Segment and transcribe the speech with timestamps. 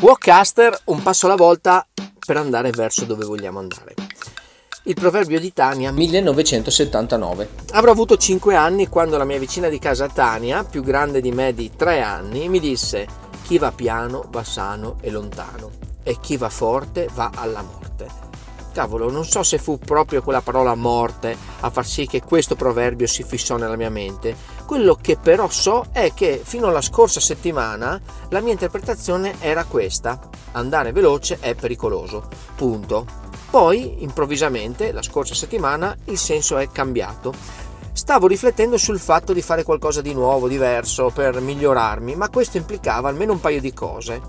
[0.00, 1.86] Walkcaster, un passo alla volta
[2.24, 3.94] per andare verso dove vogliamo andare.
[4.84, 7.48] Il proverbio di Tania 1979.
[7.72, 11.52] Avrò avuto 5 anni quando la mia vicina di casa Tania, più grande di me
[11.52, 13.06] di 3 anni, mi disse
[13.42, 15.70] chi va piano va sano e lontano
[16.02, 18.08] e chi va forte va alla morte.
[18.72, 23.06] Cavolo, non so se fu proprio quella parola morte a far sì che questo proverbio
[23.06, 24.34] si fissò nella mia mente.
[24.70, 30.20] Quello che però so è che fino alla scorsa settimana la mia interpretazione era questa.
[30.52, 32.28] Andare veloce è pericoloso.
[32.54, 33.04] Punto.
[33.50, 37.34] Poi, improvvisamente, la scorsa settimana, il senso è cambiato.
[37.92, 43.08] Stavo riflettendo sul fatto di fare qualcosa di nuovo, diverso, per migliorarmi, ma questo implicava
[43.08, 44.22] almeno un paio di cose.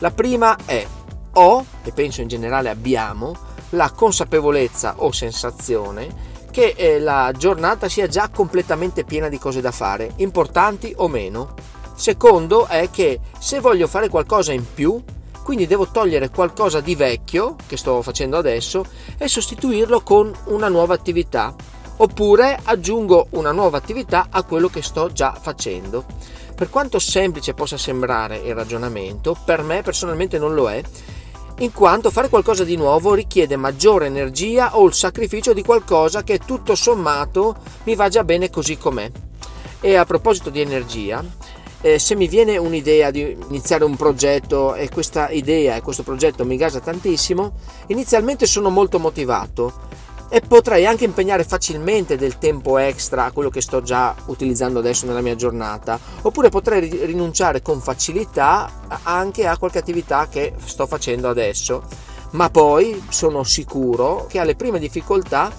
[0.00, 0.86] La prima è
[1.32, 3.34] ho, e penso in generale abbiamo,
[3.70, 9.70] la consapevolezza o sensazione che eh, la giornata sia già completamente piena di cose da
[9.70, 11.52] fare, importanti o meno.
[11.94, 14.98] Secondo è che se voglio fare qualcosa in più,
[15.42, 18.86] quindi devo togliere qualcosa di vecchio che sto facendo adesso
[19.18, 21.54] e sostituirlo con una nuova attività,
[21.98, 26.06] oppure aggiungo una nuova attività a quello che sto già facendo.
[26.54, 30.82] Per quanto semplice possa sembrare il ragionamento, per me personalmente non lo è
[31.60, 36.38] in quanto fare qualcosa di nuovo richiede maggiore energia o il sacrificio di qualcosa che
[36.38, 39.10] tutto sommato mi va già bene così com'è.
[39.80, 41.24] E a proposito di energia,
[41.80, 46.44] eh, se mi viene un'idea di iniziare un progetto e questa idea e questo progetto
[46.44, 47.52] mi gasa tantissimo,
[47.86, 49.85] inizialmente sono molto motivato
[50.28, 55.06] e potrei anche impegnare facilmente del tempo extra a quello che sto già utilizzando adesso
[55.06, 55.98] nella mia giornata.
[56.22, 58.70] Oppure potrei rinunciare con facilità
[59.02, 61.82] anche a qualche attività che sto facendo adesso.
[62.30, 65.52] Ma poi sono sicuro che alle prime difficoltà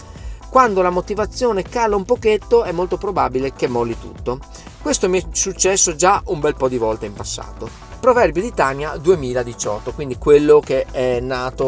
[0.49, 4.39] quando la motivazione cala un pochetto è molto probabile che molli tutto.
[4.81, 8.95] Questo mi è successo già un bel po' di volte in passato Proverbio di Tania
[8.95, 11.65] 2018, quindi quello che è nato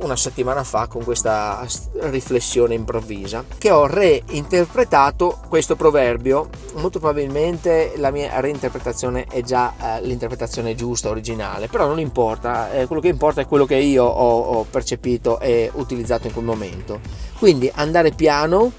[0.00, 1.64] uh, una settimana fa con questa
[2.00, 6.48] riflessione improvvisa, che ho reinterpretato questo proverbio.
[6.76, 12.86] Molto probabilmente la mia reinterpretazione è già uh, l'interpretazione giusta, originale, però non importa, eh,
[12.86, 17.00] quello che importa è quello che io ho, percepito e utilizzato in quel momento.
[17.38, 18.72] Quindi andare piano,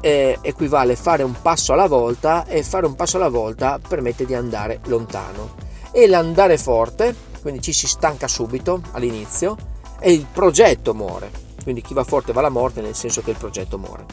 [0.00, 4.34] eh, equivale fare un passo alla volta e fare un passo alla volta permette di
[4.34, 9.56] andare lontano e l'andare forte, quindi ci si stanca subito all'inizio
[10.00, 11.30] e il progetto muore,
[11.62, 14.06] quindi chi va forte va alla morte nel senso che il progetto muore.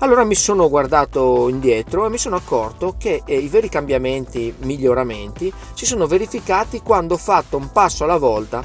[0.00, 5.50] Allora mi sono guardato indietro e mi sono accorto che eh, i veri cambiamenti, miglioramenti,
[5.72, 8.64] si sono verificati quando ho fatto un passo alla volta.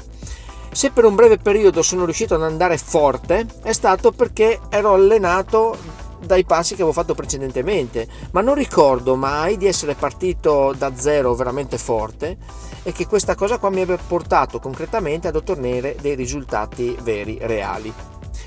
[0.70, 5.76] Se per un breve periodo sono riuscito ad andare forte è stato perché ero allenato
[6.24, 11.34] dai passi che avevo fatto precedentemente, ma non ricordo mai di essere partito da zero
[11.34, 12.36] veramente forte
[12.82, 17.92] e che questa cosa qua mi abbia portato concretamente ad ottenere dei risultati veri, reali.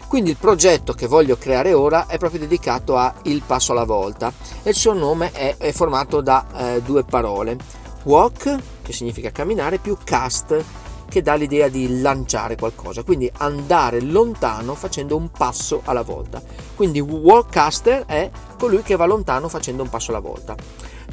[0.07, 4.31] Quindi il progetto che voglio creare ora è proprio dedicato a il passo alla volta
[4.63, 7.57] e il suo nome è, è formato da eh, due parole.
[8.03, 10.63] Walk, che significa camminare, più cast,
[11.07, 16.41] che dà l'idea di lanciare qualcosa, quindi andare lontano facendo un passo alla volta.
[16.75, 20.55] Quindi walkcaster è colui che va lontano facendo un passo alla volta.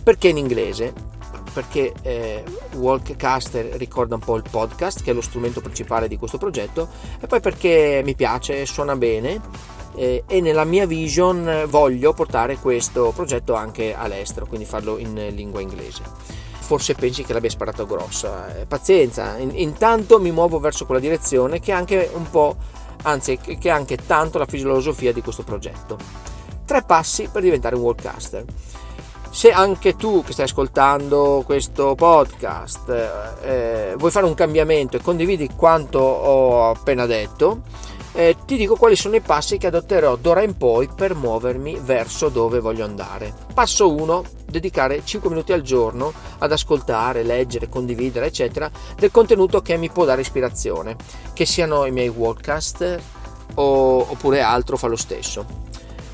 [0.02, 0.92] Perché in inglese?
[1.52, 2.42] Perché eh,
[2.76, 6.88] Walkcaster ricorda un po' il podcast, che è lo strumento principale di questo progetto,
[7.20, 9.40] e poi perché mi piace, suona bene
[9.94, 15.60] eh, e nella mia vision voglio portare questo progetto anche all'estero, quindi farlo in lingua
[15.60, 16.42] inglese
[16.72, 18.56] forse pensi che l'abbia sparato grossa.
[18.56, 22.56] Eh, pazienza, intanto mi muovo verso quella direzione che è anche un po',
[23.02, 25.98] anzi che è anche tanto la filosofia di questo progetto.
[26.64, 28.44] Tre passi per diventare un wallcaster.
[29.30, 32.88] Se anche tu che stai ascoltando questo podcast
[33.42, 37.62] eh, vuoi fare un cambiamento e condividi quanto ho appena detto,
[38.12, 42.28] eh, ti dico quali sono i passi che adotterò d'ora in poi per muovermi verso
[42.28, 43.32] dove voglio andare.
[43.54, 44.24] Passo 1.
[44.46, 50.04] Dedicare 5 minuti al giorno ad ascoltare, leggere, condividere, eccetera, del contenuto che mi può
[50.04, 50.96] dare ispirazione,
[51.32, 53.00] che siano i miei podcast
[53.54, 55.61] o, oppure altro fa lo stesso.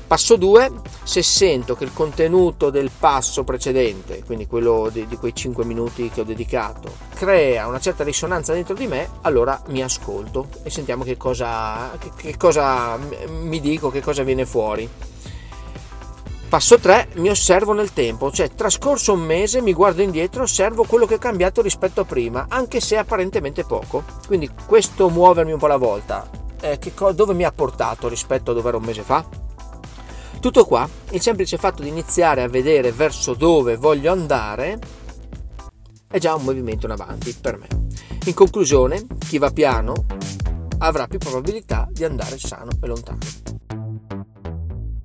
[0.09, 0.71] Passo 2,
[1.03, 6.09] se sento che il contenuto del passo precedente, quindi quello di, di, quei 5 minuti
[6.09, 11.03] che ho dedicato, crea una certa risonanza dentro di me, allora mi ascolto e sentiamo
[11.03, 14.89] che cosa, che, che cosa mi dico, che cosa viene fuori.
[16.49, 21.05] Passo 3, mi osservo nel tempo, cioè trascorso un mese mi guardo indietro, osservo quello
[21.05, 24.03] che è cambiato rispetto a prima, anche se apparentemente poco.
[24.25, 26.27] Quindi questo muovermi un po' alla volta,
[26.61, 29.48] eh, co- dove mi ha portato rispetto a dove ero un mese fa?
[30.39, 34.79] Tutto qua, il semplice fatto di iniziare a vedere verso dove voglio andare
[36.07, 37.67] è già un movimento in avanti per me.
[38.25, 40.05] In conclusione, chi va piano
[40.77, 43.48] avrà più probabilità di andare sano e lontano.